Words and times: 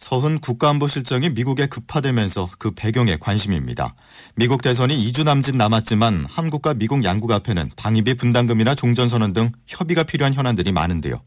서훈 0.00 0.40
국가안보실장이 0.40 1.28
미국에 1.28 1.66
급파되면서 1.66 2.48
그 2.58 2.70
배경에 2.70 3.18
관심입니다. 3.18 3.94
미국 4.34 4.62
대선이 4.62 4.96
2주 4.96 5.24
남짓 5.24 5.54
남았지만 5.54 6.26
한국과 6.26 6.72
미국 6.72 7.04
양국 7.04 7.30
앞에는 7.30 7.70
방위비 7.76 8.14
분담금이나 8.14 8.74
종전선언 8.74 9.34
등 9.34 9.50
협의가 9.66 10.02
필요한 10.02 10.32
현안들이 10.32 10.72
많은데요. 10.72 11.20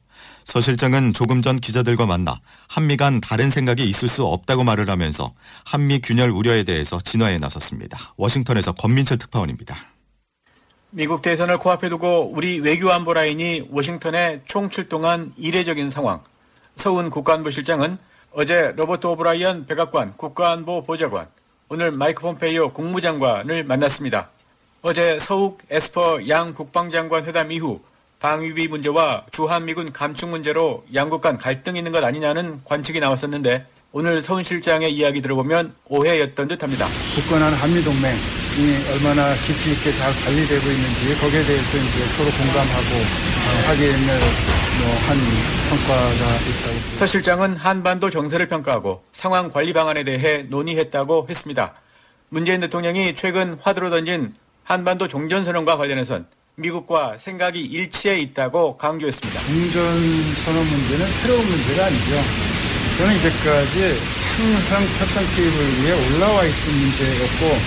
서 0.43 0.59
실장은 0.59 1.13
조금 1.13 1.43
전 1.43 1.59
기자들과 1.59 2.07
만나 2.07 2.41
한미 2.67 2.97
간 2.97 3.21
다른 3.21 3.51
생각이 3.51 3.87
있을 3.87 4.09
수 4.09 4.25
없다고 4.25 4.63
말을 4.63 4.89
하면서 4.89 5.33
한미 5.65 5.99
균열 5.99 6.31
우려에 6.31 6.63
대해서 6.63 6.99
진화에 6.99 7.37
나섰습니다. 7.37 8.15
워싱턴에서 8.17 8.71
권민철 8.71 9.19
특파원입니다. 9.19 9.77
미국 10.89 11.21
대선을 11.21 11.59
코앞에 11.59 11.89
두고 11.89 12.31
우리 12.33 12.59
외교안보 12.59 13.13
라인이 13.13 13.67
워싱턴에 13.69 14.41
총출동한 14.45 15.33
이례적인 15.37 15.91
상황. 15.91 16.23
서훈 16.75 17.11
국가안보실장은 17.11 17.99
어제 18.35 18.73
로버트 18.75 19.05
오브라이언 19.05 19.67
백악관 19.67 20.13
국가안보 20.17 20.83
보좌관, 20.85 21.27
오늘 21.69 21.91
마이크 21.91 22.23
폼페이오 22.23 22.73
국무장관을 22.73 23.63
만났습니다. 23.63 24.29
어제 24.81 25.19
서욱 25.19 25.59
에스퍼 25.69 26.27
양 26.29 26.55
국방장관 26.55 27.25
회담 27.25 27.51
이후 27.51 27.79
방위비 28.19 28.69
문제와 28.69 29.25
주한미군 29.31 29.93
감축 29.93 30.29
문제로 30.29 30.83
양국 30.95 31.21
간 31.21 31.37
갈등이 31.37 31.77
있는 31.77 31.91
것 31.91 32.03
아니냐는 32.03 32.59
관측이 32.63 32.99
나왔었는데 32.99 33.67
오늘 33.91 34.23
서훈 34.23 34.43
실장의 34.43 34.91
이야기 34.91 35.21
들어보면 35.21 35.75
오해였던 35.85 36.47
듯합니다. 36.47 36.87
굳건한 37.13 37.53
한미동맹이 37.53 38.91
얼마나 38.93 39.35
깊이 39.45 39.73
있게 39.73 39.93
잘 39.93 40.11
관리되고 40.11 40.67
있는지 40.71 41.15
거기에 41.21 41.43
대해서 41.43 41.77
이제 41.77 42.05
서로 42.17 42.31
공감하고 42.31 42.95
어, 42.97 43.67
확인을 43.67 43.99
뭐 43.99 44.62
한 45.07 45.17
성과가 45.69 46.35
있다고. 46.41 46.95
서 46.95 47.07
실장은 47.07 47.55
한반도 47.55 48.09
정세를 48.09 48.47
평가하고 48.47 49.03
상황 49.13 49.49
관리 49.49 49.73
방안에 49.73 50.03
대해 50.03 50.43
논의했다고 50.49 51.27
했습니다. 51.29 51.73
문재인 52.29 52.61
대통령이 52.61 53.15
최근 53.15 53.57
화두로 53.61 53.89
던진 53.89 54.33
한반도 54.63 55.07
종전선언과 55.07 55.77
관련해선 55.77 56.25
미국과 56.55 57.17
생각이 57.17 57.59
일치해 57.61 58.19
있다고 58.19 58.77
강조했습니다. 58.77 59.41
종전선언 59.41 60.65
문제는 60.65 61.11
새로운 61.11 61.45
문제가 61.45 61.85
아니죠. 61.85 62.11
저는 62.97 63.15
이제까지 63.17 63.97
항상 64.37 64.83
협상 64.99 65.23
테이블 65.35 65.83
위에 65.83 66.15
올라와 66.15 66.43
있던 66.45 66.73
문제였고 66.73 67.57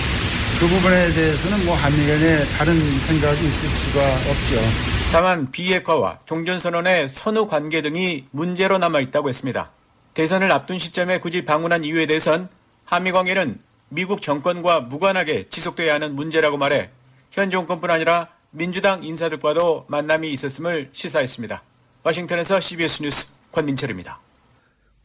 그 0.59 0.67
부분에 0.67 1.11
대해서는 1.13 1.65
뭐 1.65 1.75
한미 1.75 2.07
간에 2.07 2.45
다른 2.57 2.99
생각이 2.99 3.47
있을 3.47 3.69
수가 3.69 4.01
없죠. 4.31 4.96
다만 5.09 5.51
비핵화와 5.51 6.19
종전선언의 6.25 7.07
선후 7.09 7.47
관계 7.47 7.81
등이 7.81 8.27
문제로 8.31 8.77
남아있다고 8.77 9.29
했습니다. 9.29 9.71
대선을 10.13 10.51
앞둔 10.51 10.77
시점에 10.77 11.19
굳이 11.19 11.45
방문한 11.45 11.85
이유에 11.85 12.07
대해선 12.07 12.49
한미 12.83 13.13
관계는 13.13 13.59
미국 13.89 14.21
정권과 14.21 14.81
무관하게 14.81 15.47
지속돼야 15.49 15.93
하는 15.93 16.15
문제라고 16.15 16.57
말해 16.57 16.89
현 17.31 17.49
정권뿐 17.49 17.89
아니라 17.89 18.27
민주당 18.51 19.03
인사들과도 19.03 19.85
만남이 19.87 20.31
있었음을 20.33 20.89
시사했습니다. 20.91 21.63
워싱턴에서 22.03 22.59
CBS 22.59 23.01
뉴스 23.01 23.27
권민철입니다. 23.51 24.26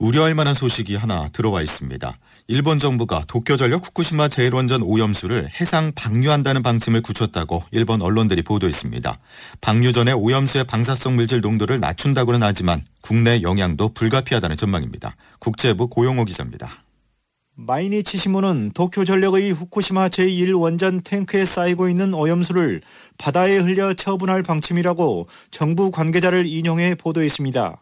우려할 0.03 0.35
만한 0.35 0.53
소식이 0.53 0.97
하나 0.97 1.29
들어와 1.29 1.63
있습니다. 1.63 2.19
일본 2.49 2.81
정부가 2.81 3.23
도쿄 3.29 3.57
전력 3.57 3.87
후쿠시마 3.87 4.27
제1원전 4.27 4.83
오염수를 4.85 5.49
해상 5.61 5.93
방류한다는 5.95 6.65
방침을 6.65 7.03
굳혔다고 7.03 7.63
일본 7.71 8.03
언론들이 8.03 8.43
보도했습니다. 8.43 9.21
방류 9.61 9.93
전에 9.93 10.11
오염수의 10.11 10.65
방사성 10.65 11.15
물질 11.15 11.41
농도를 11.41 11.79
낮춘다고는 11.79 12.43
하지만 12.43 12.85
국내 13.01 13.43
영향도 13.43 13.91
불가피하다는 13.91 14.57
전망입니다. 14.57 15.15
국제부 15.39 15.87
고용호 15.87 16.25
기자입니다. 16.25 16.83
마이니치 17.55 18.19
신문은 18.19 18.73
도쿄 18.75 19.05
전력의 19.05 19.53
후쿠시마 19.53 20.09
제1원전 20.09 21.05
탱크에 21.05 21.45
쌓이고 21.45 21.89
있는 21.89 22.13
오염수를 22.13 22.83
바다에 23.19 23.57
흘려 23.59 23.95
처분할 23.95 24.43
방침이라고 24.43 25.29
정부 25.53 25.93
관계자를 25.93 26.45
인용해 26.45 26.97
보도했습니다. 26.97 27.79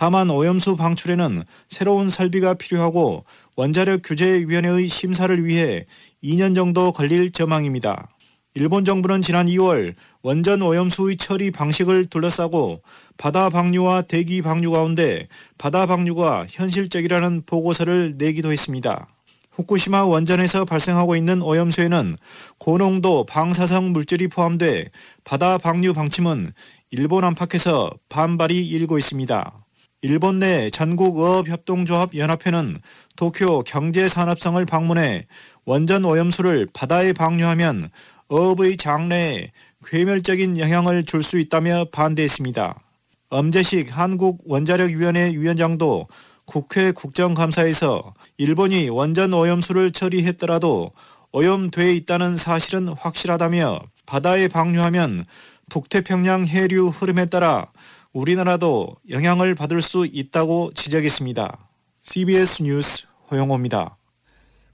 다만 0.00 0.30
오염수 0.30 0.76
방출에는 0.76 1.44
새로운 1.68 2.08
설비가 2.08 2.54
필요하고 2.54 3.22
원자력 3.54 4.00
규제위원회의 4.02 4.88
심사를 4.88 5.44
위해 5.44 5.84
2년 6.24 6.54
정도 6.54 6.90
걸릴 6.90 7.32
전망입니다. 7.32 8.08
일본 8.54 8.86
정부는 8.86 9.20
지난 9.20 9.44
2월 9.44 9.94
원전 10.22 10.62
오염수의 10.62 11.18
처리 11.18 11.50
방식을 11.50 12.06
둘러싸고 12.06 12.80
바다 13.18 13.50
방류와 13.50 14.00
대기 14.00 14.40
방류 14.40 14.70
가운데 14.70 15.28
바다 15.58 15.84
방류가 15.84 16.46
현실적이라는 16.48 17.42
보고서를 17.44 18.14
내기도 18.16 18.52
했습니다. 18.52 19.06
후쿠시마 19.50 20.06
원전에서 20.06 20.64
발생하고 20.64 21.14
있는 21.14 21.42
오염수에는 21.42 22.16
고농도 22.56 23.26
방사성 23.26 23.92
물질이 23.92 24.28
포함돼 24.28 24.92
바다 25.24 25.58
방류 25.58 25.92
방침은 25.92 26.54
일본 26.90 27.24
안팎에서 27.24 27.90
반발이 28.08 28.66
일고 28.66 28.96
있습니다. 28.96 29.66
일본 30.02 30.38
내 30.38 30.70
전국어업협동조합 30.70 32.14
연합회는 32.14 32.80
도쿄 33.16 33.62
경제산업성을 33.62 34.64
방문해 34.64 35.26
원전 35.66 36.06
오염수를 36.06 36.68
바다에 36.72 37.12
방류하면 37.12 37.90
어업의 38.28 38.78
장래에 38.78 39.52
괴멸적인 39.84 40.58
영향을 40.58 41.04
줄 41.04 41.22
수 41.22 41.38
있다며 41.38 41.84
반대했습니다. 41.92 42.80
엄재식 43.28 43.96
한국원자력위원회 43.96 45.32
위원장도 45.32 46.08
국회 46.46 46.92
국정감사에서 46.92 48.14
일본이 48.38 48.88
원전 48.88 49.34
오염수를 49.34 49.92
처리했더라도 49.92 50.92
오염돼 51.32 51.92
있다는 51.94 52.38
사실은 52.38 52.88
확실하다며 52.88 53.82
바다에 54.06 54.48
방류하면 54.48 55.26
북태평양 55.68 56.46
해류 56.46 56.88
흐름에 56.88 57.26
따라 57.26 57.66
우리나라도 58.12 58.96
영향을 59.08 59.54
받을 59.54 59.82
수 59.82 60.06
있다고 60.06 60.72
지적했습니다. 60.74 61.58
CBS 62.02 62.62
뉴스 62.62 63.06
호영호입니다. 63.30 63.96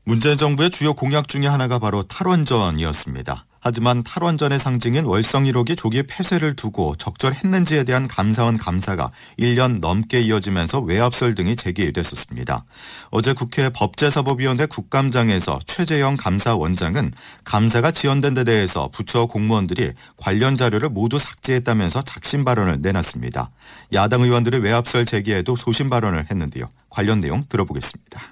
문재인 0.05 0.37
정부의 0.37 0.71
주요 0.71 0.95
공약 0.95 1.29
중의 1.29 1.49
하나가 1.49 1.79
바로 1.79 2.03
탈원전이었습니다. 2.05 3.46
하지만 3.67 4.05
탈원전의 4.05 4.61
상징인 4.61 5.07
월성 5.07 5.43
1호기 5.43 5.77
조기 5.77 6.05
폐쇄를 6.05 6.55
두고 6.55 6.95
적절했는지에 6.99 7.83
대한 7.83 8.07
감사원 8.07 8.59
감사가 8.59 9.11
1년 9.41 9.81
넘게 9.81 10.21
이어지면서 10.21 10.79
외압설 10.79 11.35
등이 11.35 11.57
제기됐었습니다. 11.57 12.65
어제 13.11 13.33
국회 13.33 13.69
법제사법위원회 13.71 14.67
국감장에서 14.67 15.59
최재형 15.67 16.17
감사원장은 16.17 17.11
감사가 17.43 17.91
지연된 17.91 18.35
데 18.35 18.45
대해서 18.45 18.89
부처 18.93 19.27
공무원들이 19.27 19.95
관련 20.17 20.57
자료를 20.57 20.89
모두 20.89 21.19
삭제했다면서 21.19 22.03
작심 22.03 22.45
발언을 22.45 22.83
내놨습니다. 22.83 23.51
야당 23.95 24.23
의원들의 24.23 24.61
외압설 24.61 25.07
제기에도 25.07 25.57
소신 25.57 25.91
발언을 25.91 26.27
했는데요. 26.31 26.69
관련 26.89 27.21
내용 27.21 27.43
들어보겠습니다. 27.49 28.23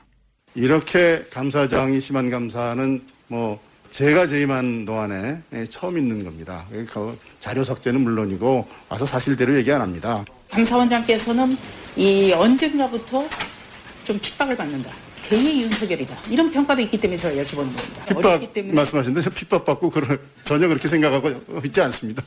이렇게 0.55 1.25
감사장이 1.33 2.01
심한 2.01 2.31
감사는 2.31 3.03
뭐 3.27 3.61
제가 3.95 4.27
재임한 4.27 4.85
동안에 4.85 5.39
처음 5.71 5.97
있는 5.97 6.25
겁니다. 6.25 6.67
그 6.69 7.17
자료 7.39 7.63
삭제는 7.63 8.01
물론이고 8.01 8.67
와서 8.89 9.07
사실대로 9.07 9.55
얘기 9.55 9.71
안 9.71 9.81
합니다. 9.81 10.25
감사원장께서는 10.51 11.57
이 11.95 12.33
언젠가부터 12.33 13.25
좀 14.03 14.19
핍박을 14.19 14.57
받는다. 14.57 14.91
제2의 15.21 15.61
윤석열이다. 15.61 16.17
이런 16.29 16.51
평가도 16.51 16.83
있기 16.83 16.99
때문에 16.99 17.17
제가 17.17 17.41
여쭤보는 17.41 17.57
겁니다. 17.57 18.05
핍박 18.09 18.53
때문에... 18.53 18.75
말씀하시는데 18.75 19.31
핍박받고 19.31 19.91
그런, 19.91 20.19
전혀 20.43 20.67
그렇게 20.67 20.89
생각하고 20.89 21.61
있지 21.65 21.81
않습니다. 21.83 22.25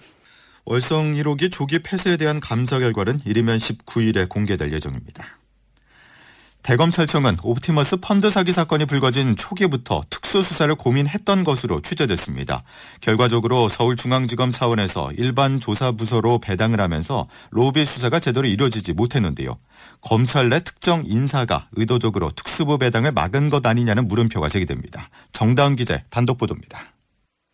월성 0.64 1.16
1호기 1.16 1.52
조기 1.52 1.80
폐쇄에 1.80 2.16
대한 2.16 2.40
감사 2.40 2.80
결과는 2.80 3.20
이르면 3.26 3.58
19일에 3.58 4.30
공개될 4.30 4.72
예정입니다. 4.72 5.38
대검찰청은 6.68 7.38
옵티머스 7.44 7.96
펀드 8.02 8.30
사기 8.30 8.52
사건이 8.52 8.88
불거진 8.88 9.38
초기부터 9.38 10.02
특수수사를 10.10 10.76
고민했던 10.76 11.46
것으로 11.46 11.82
취재됐습니다. 11.82 12.62
결과적으로 13.00 13.70
서울중앙지검 13.70 14.52
차원에서 14.52 15.14
일반 15.14 15.62
조사부서로 15.62 16.40
배당을 16.40 16.82
하면서 16.82 17.30
로비 17.52 17.86
수사가 17.86 18.20
제대로 18.20 18.46
이루어지지 18.46 18.92
못했는데요. 18.92 19.58
검찰 20.02 20.50
내 20.50 20.60
특정 20.60 21.04
인사가 21.06 21.70
의도적으로 21.72 22.32
특수부 22.32 22.78
배당을 22.78 23.14
막은 23.14 23.48
것 23.50 23.66
아니냐는 23.66 24.10
물음표가 24.10 24.50
제기됩니다. 24.50 25.08
정다은 25.32 25.78
기자 25.78 26.04
단독 26.10 26.38
보도입니다. 26.38 26.84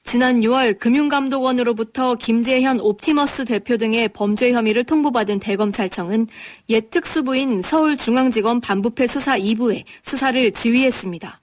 지난 0.04 0.42
6월 0.42 0.78
금융감독원으로부터 0.78 2.16
김재현 2.16 2.80
옵티머스 2.80 3.46
대표 3.46 3.78
등의 3.78 4.10
범죄 4.10 4.52
혐의를 4.52 4.84
통보받은 4.84 5.40
대검찰청은 5.40 6.28
옛 6.70 6.90
특수부인 6.92 7.62
서울중앙지검 7.64 8.62
반부패 8.62 9.08
수사 9.08 9.38
2부에 9.40 9.84
수사를 10.04 10.52
지휘했습니다. 10.52 11.42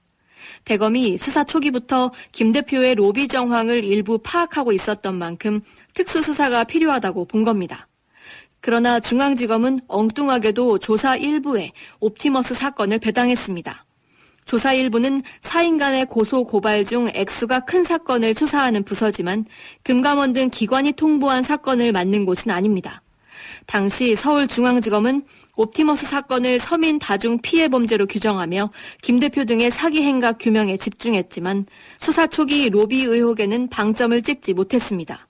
대검이 0.65 1.19
수사 1.19 1.43
초기부터 1.43 2.13
김 2.33 2.53
대표의 2.53 2.95
로비 2.95 3.27
정황을 3.29 3.83
일부 3.83 4.19
파악하고 4.19 4.73
있었던 4.73 5.17
만큼 5.17 5.63
특수수사가 5.95 6.65
필요하다고 6.65 7.25
본 7.25 7.43
겁니다. 7.43 7.89
그러나 8.61 9.01
중앙지검은 9.01 9.81
엉뚱하게도 9.89 10.79
조사 10.79 11.17
일부에 11.17 11.73
옵티머스 11.99 12.55
사건을 12.55 12.99
배당했습니다. 12.99 13.87
조사 14.51 14.73
일부는 14.73 15.23
사인 15.43 15.79
간의 15.79 16.07
고소 16.07 16.43
고발 16.43 16.85
중 16.85 17.09
액수가 17.15 17.61
큰 17.67 17.85
사건을 17.85 18.35
수사하는 18.35 18.83
부서지만 18.83 19.45
금감원 19.85 20.33
등 20.33 20.51
기관이 20.51 20.91
통보한 20.91 21.45
사건을 21.45 21.93
맡는 21.93 22.27
곳은 22.27 22.51
아닙니다. 22.51 23.01
당시 23.67 24.17
서울중앙지검은 24.17 25.23
옵티머스 25.55 26.05
사건을 26.05 26.59
서민 26.59 26.99
다중 26.99 27.39
피해 27.41 27.69
범죄로 27.69 28.07
규정하며 28.07 28.73
김 29.03 29.21
대표 29.21 29.45
등의 29.45 29.71
사기 29.71 30.03
행각 30.03 30.39
규명에 30.41 30.77
집중했지만 30.77 31.67
수사 32.01 32.27
초기 32.27 32.71
로비 32.71 33.05
의혹에는 33.05 33.69
방점을 33.69 34.21
찍지 34.21 34.55
못했습니다. 34.55 35.29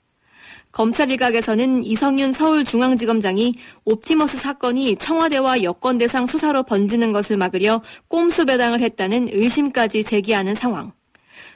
검찰 0.72 1.10
일각에서는 1.10 1.82
이성윤 1.82 2.32
서울중앙지검장이 2.32 3.54
옵티머스 3.84 4.38
사건이 4.38 4.96
청와대와 4.96 5.62
여권 5.62 5.98
대상 5.98 6.26
수사로 6.26 6.62
번지는 6.62 7.12
것을 7.12 7.36
막으려 7.36 7.82
꼼수 8.08 8.46
배당을 8.46 8.80
했다는 8.80 9.30
의심까지 9.32 10.04
제기하는 10.04 10.54
상황. 10.54 10.92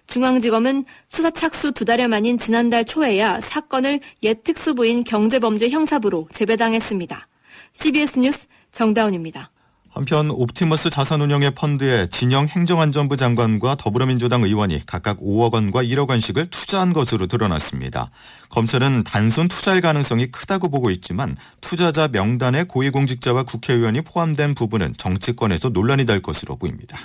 중앙지검은 0.06 0.84
수사 1.08 1.30
착수 1.30 1.72
두 1.72 1.84
달여 1.84 2.08
만인 2.08 2.38
지난달 2.38 2.84
초에야 2.84 3.40
사건을 3.40 4.00
옛 4.22 4.42
특수부인 4.42 5.04
경제범죄 5.04 5.70
형사부로 5.70 6.28
재배당했습니다. 6.32 7.28
CBS 7.72 8.18
뉴스 8.18 8.46
정다운입니다. 8.72 9.53
한편 9.94 10.28
옵티머스 10.32 10.90
자산운용의 10.90 11.52
펀드에 11.52 12.08
진영 12.08 12.46
행정안전부 12.46 13.16
장관과 13.16 13.76
더불어민주당 13.76 14.42
의원이 14.42 14.86
각각 14.86 15.20
5억 15.20 15.54
원과 15.54 15.84
1억 15.84 16.10
원씩을 16.10 16.50
투자한 16.50 16.92
것으로 16.92 17.28
드러났습니다. 17.28 18.10
검찰은 18.48 19.04
단순 19.04 19.46
투자일 19.46 19.80
가능성이 19.80 20.26
크다고 20.32 20.68
보고 20.68 20.90
있지만 20.90 21.36
투자자 21.60 22.08
명단에 22.08 22.64
고위공직자와 22.64 23.44
국회의원이 23.44 24.00
포함된 24.00 24.56
부분은 24.56 24.94
정치권에서 24.98 25.68
논란이 25.68 26.06
될 26.06 26.20
것으로 26.20 26.56
보입니다. 26.56 26.98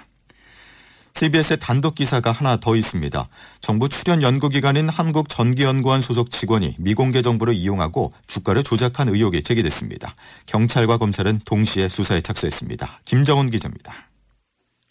CBS의 1.14 1.60
단독 1.60 1.96
기사가 1.96 2.32
하나 2.32 2.58
더 2.58 2.76
있습니다. 2.76 3.28
정부 3.62 3.90
출연 3.90 4.22
연구기관인 4.22 4.90
한국전기연구원 4.90 6.02
소속 6.02 6.32
직원이 6.32 6.76
미공개 6.80 7.22
정보를 7.22 7.54
이용하고 7.54 8.12
주가를 8.28 8.64
조작한 8.64 9.10
의혹이 9.10 9.44
제기됐습니다. 9.44 10.16
경찰과 10.46 10.98
검찰은 10.98 11.42
동시에 11.46 11.90
수사에 11.90 12.22
착수했습니다. 12.22 13.02
김정훈 13.06 13.50
기자입니다. 13.50 14.10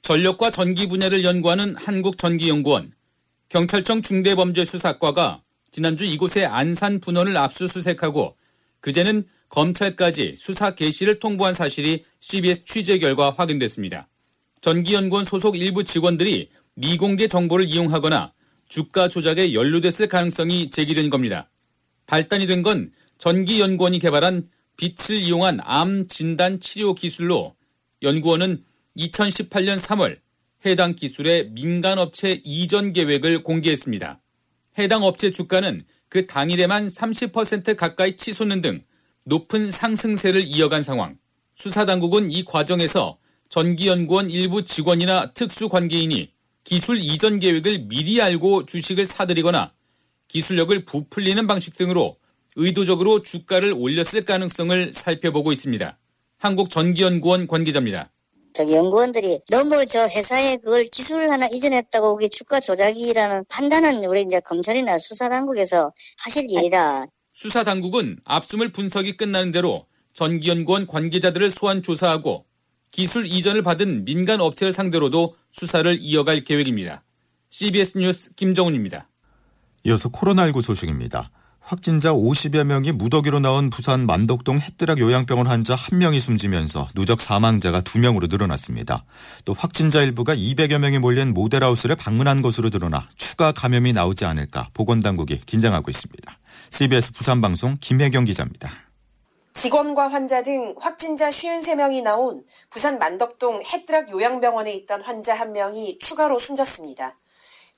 전력과 0.03 0.51
전기 0.51 0.89
분야를 0.89 1.25
연구하는 1.25 1.77
한국전기연구원, 1.77 2.93
경찰청 3.49 4.03
중대범죄수사과가 4.03 5.43
지난주 5.71 6.05
이곳의 6.05 6.47
안산 6.47 7.01
분원을 7.01 7.37
압수수색하고 7.37 8.37
그제는 8.81 9.27
검찰까지 9.49 10.35
수사 10.37 10.75
개시를 10.75 11.19
통보한 11.21 11.55
사실이 11.55 12.05
CBS 12.21 12.65
취재 12.65 12.99
결과 12.99 13.31
확인됐습니다. 13.31 14.09
전기연구원 14.61 15.25
소속 15.25 15.57
일부 15.57 15.85
직원들이 15.85 16.51
미공개 16.75 17.29
정보를 17.29 17.67
이용하거나 17.67 18.33
주가 18.69 19.09
조작에 19.09 19.55
연루됐을 19.55 20.09
가능성이 20.09 20.71
제기된 20.71 21.11
겁니다. 21.11 21.51
발단이 22.07 22.47
된 22.47 22.63
건 22.63 22.93
전기연구원이 23.19 23.99
개발한 23.99 24.47
빛을 24.77 25.17
이용한 25.21 25.61
암 25.63 26.07
진단 26.09 26.61
치료 26.61 26.95
기술로 26.95 27.55
연구원은 28.03 28.65
2018년 28.97 29.79
3월 29.79 30.19
해당 30.67 30.95
기술의 30.95 31.51
민간 31.51 31.99
업체 31.99 32.41
이전 32.45 32.93
계획을 32.93 33.43
공개했습니다. 33.43 34.21
해당 34.79 35.03
업체 35.03 35.31
주가는 35.31 35.85
그 36.09 36.27
당일에만 36.27 36.89
30% 36.89 37.77
가까이 37.77 38.17
치솟는 38.17 38.61
등 38.63 38.83
높은 39.25 39.71
상승세를 39.71 40.43
이어간 40.47 40.83
상황. 40.83 41.19
수사 41.55 41.85
당국은 41.85 42.31
이 42.31 42.45
과정에서 42.45 43.19
전기연구원 43.49 44.31
일부 44.31 44.65
직원이나 44.65 45.33
특수관계인이 45.33 46.31
기술 46.65 46.99
이전 46.99 47.39
계획을 47.39 47.87
미리 47.89 48.21
알고 48.21 48.67
주식을 48.67 49.07
사들이거나 49.07 49.73
기술력을 50.29 50.85
부풀리는 50.85 51.47
방식 51.47 51.77
등으로 51.77 52.17
의도적으로 52.57 53.23
주가를 53.23 53.73
올렸을 53.73 54.25
가능성을 54.27 54.93
살펴보고 54.93 55.53
있습니다. 55.53 55.99
한국전기연구원 56.39 57.47
관계자입니다. 57.47 58.11
저기 58.53 58.75
연구원들이 58.75 59.41
너무 59.51 59.87
저 59.87 60.09
회사에 60.09 60.57
그걸 60.57 60.85
기술 60.85 61.31
하나 61.31 61.47
이전했다고 61.47 62.17
그게 62.17 62.29
주가 62.29 62.61
조작이라는 62.61 63.45
판단은 63.49 64.05
우리 64.05 64.23
이제 64.23 64.41
검찰이나 64.41 64.99
수사당국에서 64.99 65.93
하실 66.19 66.51
일이라. 66.51 67.07
수사당국은 67.33 68.19
압수물 68.25 68.73
분석이 68.73 69.17
끝나는 69.17 69.53
대로 69.53 69.87
전기연구원 70.13 70.87
관계자들을 70.87 71.51
소환 71.51 71.83
조사하고 71.83 72.48
기술 72.91 73.27
이전을 73.27 73.63
받은 73.63 74.05
민간 74.05 74.41
업체를 74.41 74.73
상대로도 74.73 75.35
수사를 75.51 75.97
이어갈 76.01 76.45
계획입니다. 76.45 77.03
CBS 77.51 77.99
뉴스 77.99 78.35
김정훈입니다. 78.35 79.09
이어서 79.85 80.09
코로나19 80.09 80.63
소식입니다. 80.63 81.31
확진자 81.61 82.13
50여 82.13 82.65
명이 82.65 82.93
무더기로 82.93 83.41
나온 83.41 83.69
부산 83.69 84.07
만덕동 84.07 84.59
햇드락 84.59 85.01
요양병원 85.01 85.47
환자 85.47 85.77
1명이 85.77 86.19
숨지면서 86.19 86.89
누적 86.95 87.21
사망자가 87.21 87.83
2명으로 87.83 88.31
늘어났습니다. 88.31 89.05
또 89.45 89.53
확진자 89.53 90.03
일부가 90.03 90.35
200여 90.35 90.79
명이 90.79 90.99
몰린 90.99 91.35
모델하우스를 91.35 91.95
방문한 91.95 92.41
것으로 92.41 92.71
드러나 92.71 93.07
추가 93.17 93.53
감염이 93.53 93.93
나오지 93.93 94.25
않을까 94.25 94.71
보건당국이 94.73 95.41
긴장하고 95.45 95.91
있습니다. 95.91 96.39
CBS 96.71 97.13
부산방송 97.13 97.77
김혜경 97.81 98.25
기자입니다. 98.25 98.88
직원과 99.59 100.07
환자 100.07 100.45
등 100.45 100.77
확진자 100.79 101.31
53명이 101.31 102.05
나온 102.05 102.45
부산 102.71 103.01
만덕동 103.01 103.61
햇드락 103.65 104.09
요양병원에 104.09 104.73
있던 104.75 105.03
환자 105.03 105.37
1명이 105.37 105.99
추가로 105.99 106.39
숨졌습니다. 106.39 107.19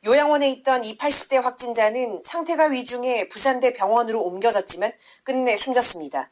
요양원에 0.04 0.50
있던 0.50 0.84
이 0.84 0.98
80대 0.98 1.40
확진자는 1.40 2.20
상태가 2.22 2.66
위중해 2.66 3.30
부산대 3.30 3.72
병원으로 3.72 4.22
옮겨졌지만 4.22 4.92
끝내 5.24 5.56
숨졌습니다. 5.56 6.30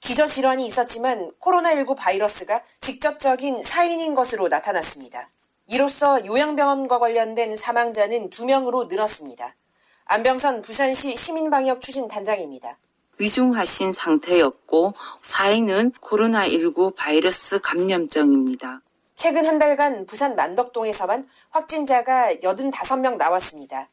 기저질환이 0.00 0.66
있었지만 0.66 1.30
코로나19 1.40 1.96
바이러스가 1.96 2.62
직접적인 2.80 3.62
사인인 3.62 4.14
것으로 4.14 4.48
나타났습니다. 4.48 5.30
이로써 5.68 6.22
요양병원과 6.26 6.98
관련된 6.98 7.56
사망자는 7.56 8.28
2명으로 8.28 8.88
늘었습니다. 8.88 9.56
안병선 10.04 10.60
부산시 10.60 11.16
시민방역추진단장입니다. 11.16 12.78
위중하신 13.18 13.92
상태였고 13.92 14.92
사인은 15.22 15.92
코로나19 16.00 16.94
바이러스 16.96 17.60
감염증입니다. 17.60 18.80
최근 19.16 19.46
한 19.46 19.58
달간 19.58 20.06
부산 20.06 20.34
만덕동에서만 20.34 21.28
확진자가 21.50 22.34
85명 22.34 23.16
나왔습니다. 23.16 23.88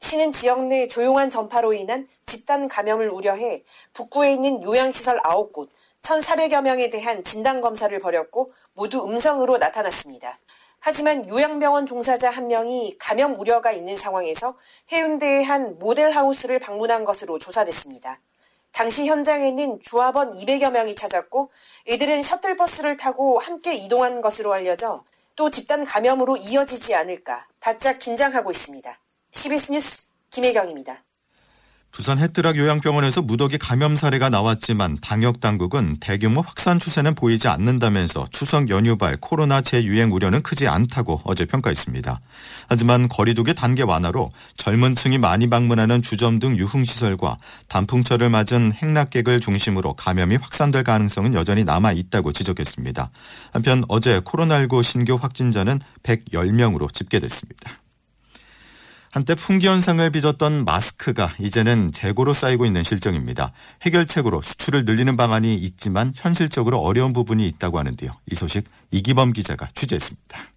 시는 0.00 0.32
지역 0.32 0.64
내 0.66 0.88
조용한 0.88 1.30
전파로 1.30 1.72
인한 1.74 2.08
집단 2.26 2.66
감염을 2.66 3.08
우려해 3.08 3.62
북구에 3.92 4.32
있는 4.32 4.62
요양시설 4.62 5.20
9곳, 5.22 5.68
1,400여 6.02 6.62
명에 6.62 6.90
대한 6.90 7.22
진단검사를 7.22 7.96
벌였고 8.00 8.52
모두 8.74 9.04
음성으로 9.04 9.58
나타났습니다. 9.58 10.40
하지만 10.80 11.28
요양병원 11.28 11.86
종사자 11.86 12.28
한 12.28 12.48
명이 12.48 12.96
감염 12.98 13.38
우려가 13.38 13.70
있는 13.70 13.96
상황에서 13.96 14.56
해운대의 14.90 15.44
한 15.44 15.78
모델하우스를 15.78 16.58
방문한 16.58 17.04
것으로 17.04 17.38
조사됐습니다. 17.38 18.18
당시 18.72 19.06
현장에는 19.06 19.80
조합원 19.82 20.32
200여 20.34 20.70
명이 20.70 20.94
찾았고 20.94 21.50
이들은 21.86 22.22
셔틀버스를 22.22 22.96
타고 22.96 23.38
함께 23.38 23.74
이동한 23.74 24.20
것으로 24.20 24.52
알려져 24.52 25.04
또 25.36 25.50
집단 25.50 25.84
감염으로 25.84 26.36
이어지지 26.36 26.94
않을까 26.94 27.46
바짝 27.60 27.98
긴장하고 27.98 28.50
있습니다. 28.50 28.98
CBS 29.32 29.72
뉴스 29.72 30.08
김혜경입니다. 30.30 31.04
부산 31.92 32.18
햇드락 32.18 32.56
요양병원에서 32.56 33.20
무더기 33.20 33.58
감염 33.58 33.96
사례가 33.96 34.30
나왔지만 34.30 34.96
방역 35.02 35.40
당국은 35.40 35.98
대규모 36.00 36.40
확산 36.40 36.78
추세는 36.80 37.14
보이지 37.14 37.48
않는다면서 37.48 38.26
추석 38.32 38.70
연휴발 38.70 39.18
코로나 39.20 39.60
재유행 39.60 40.10
우려는 40.10 40.42
크지 40.42 40.68
않다고 40.68 41.20
어제 41.24 41.44
평가했습니다. 41.44 42.20
하지만 42.66 43.08
거리두기 43.08 43.54
단계 43.54 43.82
완화로 43.82 44.30
젊은 44.56 44.96
층이 44.96 45.18
많이 45.18 45.50
방문하는 45.50 46.00
주점 46.00 46.38
등 46.38 46.56
유흥시설과 46.56 47.36
단풍철을 47.68 48.30
맞은 48.30 48.72
행락객을 48.72 49.40
중심으로 49.40 49.92
감염이 49.92 50.36
확산될 50.36 50.84
가능성은 50.84 51.34
여전히 51.34 51.62
남아 51.62 51.92
있다고 51.92 52.32
지적했습니다. 52.32 53.10
한편 53.52 53.84
어제 53.88 54.20
코로나19 54.20 54.82
신규 54.82 55.18
확진자는 55.20 55.80
110명으로 56.02 56.90
집계됐습니다. 56.90 57.81
한때 59.12 59.34
풍기 59.34 59.66
현상을 59.66 60.08
빚었던 60.10 60.64
마스크가 60.64 61.34
이제는 61.38 61.92
재고로 61.92 62.32
쌓이고 62.32 62.64
있는 62.64 62.82
실정입니다. 62.82 63.52
해결책으로 63.82 64.40
수출을 64.40 64.86
늘리는 64.86 65.18
방안이 65.18 65.54
있지만 65.54 66.14
현실적으로 66.16 66.78
어려운 66.78 67.12
부분이 67.12 67.46
있다고 67.46 67.78
하는데요. 67.78 68.10
이 68.30 68.34
소식 68.34 68.64
이기범 68.90 69.34
기자가 69.34 69.68
취재했습니다. 69.74 70.52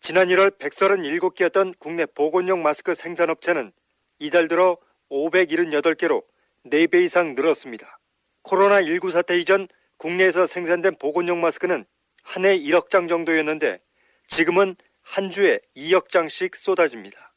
지난 0.00 0.28
1월 0.28 0.58
137개였던 0.58 1.78
국내 1.78 2.04
보건용 2.04 2.62
마스크 2.62 2.94
생산업체는 2.94 3.72
이달 4.18 4.48
들어 4.48 4.76
578개로 5.10 6.24
4배 6.66 7.04
이상 7.04 7.34
늘었습니다. 7.34 7.98
코로나19 8.44 9.12
사태 9.12 9.38
이전 9.38 9.66
국내에서 9.96 10.44
생산된 10.46 10.98
보건용 10.98 11.40
마스크는 11.40 11.86
한 12.22 12.44
해 12.44 12.58
1억 12.58 12.90
장 12.90 13.08
정도였는데 13.08 13.80
지금은 14.26 14.76
한 15.00 15.30
주에 15.30 15.60
2억 15.74 16.10
장씩 16.10 16.54
쏟아집니다. 16.54 17.27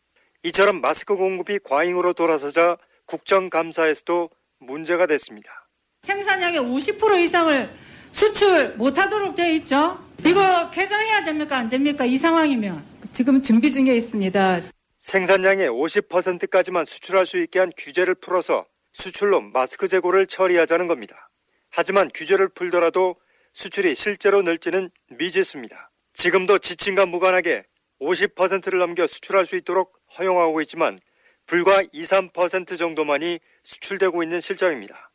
이처럼 0.44 0.82
마스크 0.82 1.16
공급이 1.16 1.60
과잉으로 1.60 2.14
돌아서자 2.14 2.78
국정감사에서도 3.06 4.30
문제가 4.60 5.06
됐습니다. 5.06 5.68
생산량의 6.02 6.60
50% 6.62 7.24
이상을 7.24 7.70
수출 8.12 8.70
못하도록 8.76 9.36
되어 9.36 9.52
있죠. 9.54 10.04
이거 10.26 10.70
개정해야 10.72 11.24
됩니까? 11.24 11.58
안 11.58 11.70
됩니까? 11.70 12.06
이 12.06 12.18
상황이면. 12.18 12.84
지금 13.12 13.42
준비 13.42 13.72
중에 13.72 13.96
있습니다. 13.96 14.62
생산량의 15.00 15.70
50%까지만 15.70 16.86
수출할 16.86 17.26
수 17.26 17.38
있게 17.40 17.60
한 17.60 17.72
규제를 17.78 18.16
풀어서 18.16 18.66
수출로 18.94 19.42
마스크 19.42 19.88
재고를 19.88 20.28
처리하자는 20.28 20.88
겁니다. 20.88 21.30
하지만 21.70 22.10
규제를 22.14 22.50
풀더라도 22.50 23.16
수출이 23.54 23.96
실제로 23.96 24.42
늘지는 24.42 24.90
미지수입니다. 25.10 25.92
지금도 26.14 26.60
지침과 26.60 27.06
무관하게 27.06 27.64
50%를 28.02 28.80
넘겨 28.80 29.08
수출할 29.08 29.46
수 29.46 29.56
있도록 29.56 30.01
허용하고 30.18 30.62
있지만 30.62 31.00
불과 31.46 31.84
2, 31.92 32.04
3% 32.04 32.78
정도만이 32.78 33.40
수출되고 33.64 34.24
있는 34.24 34.40
실정입니다. 34.40 35.12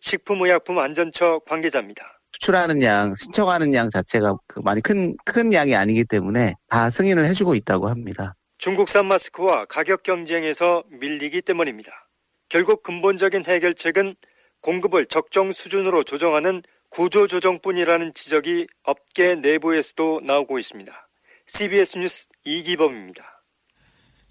식품의약품안전처 0.00 1.40
관계자입니다. 1.46 2.20
수출하는 2.32 2.82
양, 2.82 3.14
신청하는 3.16 3.74
양 3.74 3.90
자체가 3.90 4.36
그 4.46 4.60
많이 4.60 4.80
큰, 4.80 5.16
큰 5.24 5.52
양이 5.52 5.74
아니기 5.74 6.04
때문에 6.04 6.54
다 6.68 6.90
승인을 6.90 7.24
해주고 7.24 7.54
있다고 7.54 7.88
합니다. 7.88 8.34
중국산 8.58 9.06
마스크와 9.06 9.64
가격 9.64 10.02
경쟁에서 10.02 10.84
밀리기 10.90 11.42
때문입니다. 11.42 12.08
결국 12.48 12.82
근본적인 12.82 13.44
해결책은 13.44 14.14
공급을 14.60 15.06
적정 15.06 15.52
수준으로 15.52 16.04
조정하는 16.04 16.62
구조조정뿐이라는 16.90 18.14
지적이 18.14 18.66
업계 18.82 19.34
내부에서도 19.36 20.20
나오고 20.24 20.58
있습니다. 20.58 21.08
CBS 21.46 21.98
뉴스 21.98 22.26
이기범입니다. 22.44 23.37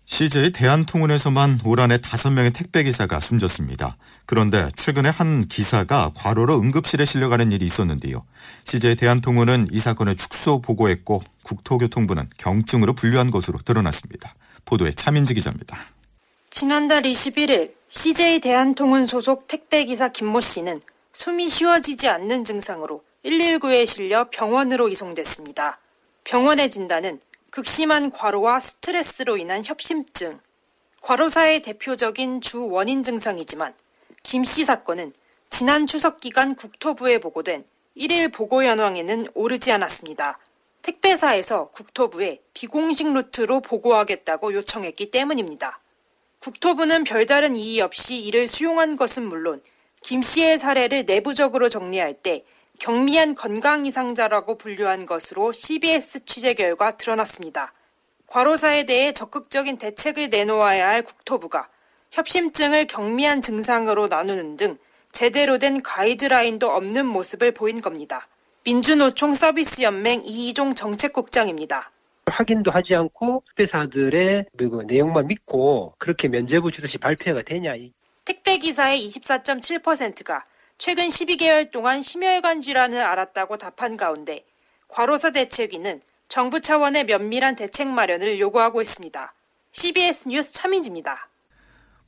CJ 0.07 0.51
대한통운에서만 0.51 1.59
올 1.65 1.81
한해 1.81 1.97
5명의 1.97 2.53
택배기사가 2.55 3.19
숨졌습니다. 3.19 3.97
그런데 4.25 4.69
최근에 4.75 5.09
한 5.09 5.47
기사가 5.47 6.11
과로로 6.15 6.59
응급실에 6.59 7.03
실려가는 7.03 7.51
일이 7.51 7.65
있었는데요. 7.65 8.25
CJ 8.63 8.95
대한통운은 8.95 9.67
이 9.71 9.79
사건을 9.79 10.15
축소 10.15 10.61
보고했고 10.61 11.21
국토교통부는 11.43 12.29
경증으로 12.37 12.93
분류한 12.93 13.31
것으로 13.31 13.59
드러났습니다. 13.59 14.33
보도에 14.63 14.91
차민지 14.91 15.33
기자입니다. 15.33 15.77
지난달 16.49 17.03
21일 17.03 17.73
CJ 17.89 18.39
대한통운 18.39 19.05
소속 19.05 19.47
택배기사 19.47 20.09
김모 20.09 20.39
씨는 20.39 20.81
숨이 21.11 21.49
쉬어지지 21.49 22.07
않는 22.07 22.45
증상으로 22.45 23.03
119에 23.25 23.85
실려 23.85 24.29
병원으로 24.29 24.87
이송됐습니다. 24.87 25.79
병원의 26.23 26.71
진단은 26.71 27.19
극심한 27.49 28.11
과로와 28.11 28.59
스트레스로 28.59 29.37
인한 29.37 29.63
협심증, 29.63 30.39
과로사의 31.01 31.61
대표적인 31.61 32.41
주 32.41 32.67
원인 32.67 33.03
증상이지만 33.03 33.73
김 34.23 34.43
씨 34.43 34.65
사건은 34.65 35.13
지난 35.49 35.87
추석 35.87 36.19
기간 36.19 36.55
국토부에 36.55 37.19
보고된 37.19 37.63
1일 37.95 38.33
보고 38.33 38.63
현황에는 38.63 39.29
오르지 39.33 39.71
않았습니다. 39.71 40.39
택배사에서 40.81 41.69
국토부에 41.69 42.41
비공식 42.53 43.11
루트로 43.13 43.61
보고하겠다고 43.61 44.53
요청했기 44.53 45.11
때문입니다. 45.11 45.79
국토부는 46.39 47.05
별다른 47.05 47.55
이의 47.55 47.81
없이 47.81 48.17
이를 48.17 48.47
수용한 48.47 48.97
것은 48.97 49.23
물론 49.23 49.61
김 50.01 50.21
씨의 50.21 50.59
사례를 50.59 51.05
내부적으로 51.05 51.69
정리할 51.69 52.13
때 52.13 52.45
경미한 52.79 53.33
건강 53.33 53.85
이상자라고 53.85 54.57
분류한 54.57 55.05
것으로 55.05 55.51
CBS 55.51 56.25
취재 56.25 56.53
결과 56.53 56.95
드러났습니다. 56.95 57.73
과로사에 58.27 58.85
대해 58.85 59.13
적극적인 59.13 59.77
대책을 59.77 60.29
내놓아야 60.29 60.87
할 60.87 61.01
국토부가 61.01 61.69
협심증을 62.11 62.87
경미한 62.87 63.41
증상으로 63.41 64.07
나누는 64.07 64.57
등 64.57 64.77
제대로 65.11 65.57
된 65.57 65.81
가이드라인도 65.81 66.67
없는 66.67 67.05
모습을 67.05 67.51
보인 67.51 67.81
겁니다. 67.81 68.27
민주노총 68.63 69.33
서비스연맹 69.33 70.23
이희종 70.25 70.75
정책국장입니다. 70.75 71.91
확인도 72.27 72.71
하지 72.71 72.93
않고 72.95 73.43
택배사들의 73.47 74.45
그 74.57 74.83
내용만 74.85 75.27
믿고 75.27 75.95
그렇게 75.97 76.27
면제부 76.27 76.71
주듯이 76.71 76.97
발표가 76.97 77.41
되냐. 77.41 77.73
택배기사의 78.25 79.07
24.7%가 79.07 80.43
최근 80.77 81.07
12개월 81.07 81.71
동안 81.71 82.03
심혈관 82.03 82.61
질환을 82.61 83.01
앓았다고 83.01 83.57
답한 83.57 83.97
가운데 83.97 84.45
과로사 84.87 85.31
대책위는 85.31 86.01
정부 86.27 86.61
차원의 86.61 87.05
면밀한 87.05 87.55
대책 87.55 87.87
마련을 87.87 88.39
요구하고 88.39 88.81
있습니다. 88.81 89.33
CBS 89.71 90.27
뉴스 90.27 90.53
차민지입니다. 90.53 91.29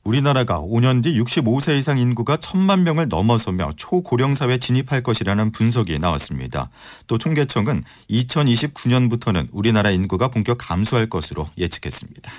우리나라가 0.04 0.60
5년 0.60 1.02
뒤 1.02 1.20
65세 1.20 1.78
이상 1.78 1.98
인구가 1.98 2.38
천만 2.38 2.84
명을 2.84 3.08
넘어서며 3.08 3.72
초고령 3.76 4.34
사회 4.34 4.56
진입할 4.58 5.02
것이라는 5.02 5.52
분석이 5.52 5.98
나왔습니다. 5.98 6.70
또 7.06 7.18
통계청은 7.18 7.84
2029년부터는 8.08 9.48
우리나라 9.52 9.90
인구가 9.90 10.28
본격 10.28 10.58
감소할 10.58 11.10
것으로 11.10 11.50
예측했습니다. 11.58 12.32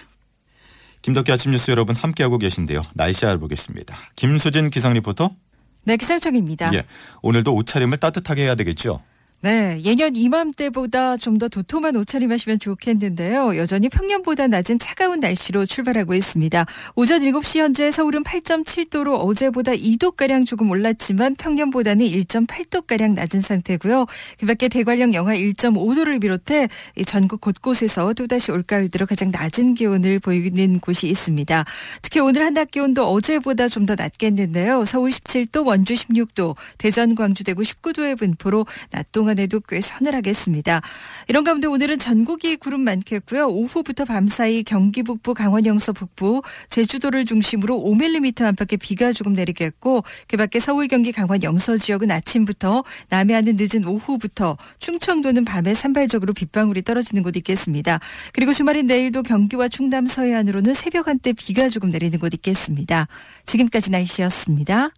김덕기 1.04 1.32
아침 1.32 1.52
뉴스 1.52 1.70
여러분 1.72 1.96
함께하고 1.96 2.38
계신데요. 2.38 2.84
날씨 2.96 3.26
알아보겠습니다. 3.26 3.96
김수진 4.16 4.70
기상 4.70 4.94
리포터. 4.94 5.36
네, 5.84 5.98
기상청입니다. 5.98 6.74
예, 6.74 6.84
오늘도 7.22 7.54
옷차림을 7.56 7.98
따뜻하게 7.98 8.44
해야 8.44 8.56
되겠죠? 8.56 9.02
네, 9.44 9.82
예년 9.84 10.16
이맘때보다 10.16 11.18
좀 11.18 11.40
더 11.40 11.48
도톰한 11.48 11.96
옷차림 11.96 12.32
하시면 12.32 12.60
좋겠는데요. 12.60 13.58
여전히 13.58 13.90
평년보다 13.90 14.46
낮은 14.46 14.78
차가운 14.78 15.20
날씨로 15.20 15.66
출발하고 15.66 16.14
있습니다. 16.14 16.66
오전 16.96 17.22
7시 17.22 17.58
현재 17.60 17.90
서울은 17.90 18.24
8.7도로 18.24 19.16
어제보다 19.20 19.72
2도가량 19.72 20.46
조금 20.46 20.70
올랐지만 20.70 21.34
평년보다는 21.36 22.06
1.8도가량 22.06 23.16
낮은 23.16 23.42
상태고요. 23.42 24.06
그 24.40 24.46
밖에 24.46 24.68
대관령 24.68 25.16
영하 25.16 25.34
1.5도를 25.34 26.22
비롯해 26.22 26.68
전국 27.08 27.42
곳곳에서 27.42 28.14
또다시 28.14 28.52
올가을 28.52 28.90
들어 28.90 29.08
가장 29.08 29.32
낮은 29.32 29.74
기온을 29.74 30.20
보이는 30.20 30.80
곳이 30.80 31.08
있습니다. 31.08 31.66
특히 32.04 32.20
오늘 32.20 32.44
한낮 32.46 32.70
기온도 32.70 33.08
어제보다 33.12 33.68
좀 33.68 33.82
더 33.88 33.96
낮겠는데요. 33.96 34.86
서울 34.86 35.10
17도, 35.10 35.66
원주 35.66 35.96
16도, 35.96 36.56
대전, 36.78 37.16
광주, 37.16 37.44
대구 37.44 37.64
19도의 37.64 38.16
분포로 38.20 38.68
낮 38.92 39.12
동안 39.12 39.31
동안에도 39.32 39.62
꽤 39.62 39.82
서늘하겠습니다. 39.82 40.82
이런 41.28 41.44
가운데 41.44 41.68
오늘은 41.68 42.00
전국이 42.00 42.58
구름 42.58 42.82
많겠고요. 42.82 43.48
오후부터 43.48 44.06
밤사이 44.06 44.64
경기 44.64 45.04
북부, 45.04 45.34
강원 45.34 45.66
영서 45.66 45.94
북부, 45.94 46.42
제주도를 46.70 47.26
중심으로 47.26 47.78
5mm 47.78 48.42
안팎의 48.44 48.78
비가 48.80 49.12
조금 49.12 49.34
내리겠고 49.34 50.04
그 50.28 50.38
밖에 50.38 50.60
서울, 50.60 50.88
경기, 50.88 51.12
강원 51.12 51.44
영서 51.44 51.78
지역은 51.78 52.12
아침부터 52.12 52.84
남해안은 53.10 53.58
늦은 53.58 53.86
오후부터 53.86 54.58
충청도는 54.80 55.46
밤에 55.46 55.74
산발적으로 55.74 56.34
빗방울이 56.34 56.82
떨어지는 56.84 57.24
곳 57.24 57.36
있겠습니다. 57.38 58.00
그리고 58.34 58.54
주말인 58.54 58.88
내일도 58.88 59.24
경기와 59.24 59.68
충남 59.68 60.06
서해안으로는 60.06 60.74
새벽 60.74 61.08
한때 61.08 61.34
비가 61.34 61.70
조금 61.70 61.90
내리는 61.90 62.18
곳 62.20 62.34
있겠습니다. 62.34 63.08
지금까지 63.46 63.92
날씨였습니다. 63.92 64.92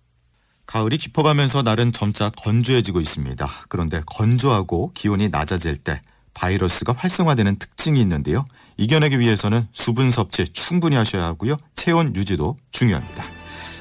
가을이 0.65 0.97
깊어가면서 0.97 1.61
날은 1.61 1.91
점차 1.91 2.29
건조해지고 2.29 3.01
있습니다. 3.01 3.47
그런데 3.69 4.01
건조하고 4.05 4.91
기온이 4.93 5.29
낮아질 5.29 5.77
때 5.77 6.01
바이러스가 6.33 6.93
활성화되는 6.97 7.57
특징이 7.57 7.99
있는데요. 8.01 8.45
이겨내기 8.77 9.19
위해서는 9.19 9.67
수분 9.71 10.09
섭취 10.09 10.45
충분히 10.53 10.95
하셔야 10.95 11.25
하고요. 11.25 11.57
체온 11.75 12.15
유지도 12.15 12.57
중요합니다. 12.71 13.23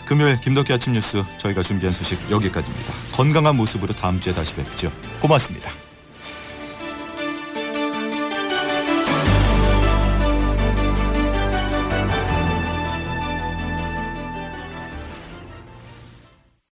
금요일 0.04 0.38
김덕기 0.40 0.72
아침 0.72 0.92
뉴스 0.92 1.24
저희가 1.38 1.62
준비한 1.62 1.94
소식 1.94 2.30
여기까지입니다. 2.30 2.92
건강한 3.12 3.56
모습으로 3.56 3.94
다음 3.94 4.20
주에 4.20 4.34
다시 4.34 4.54
뵙죠. 4.54 4.92
고맙습니다. 5.20 5.81